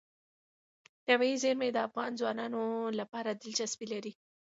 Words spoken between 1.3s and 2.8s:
زیرمې د افغان ځوانانو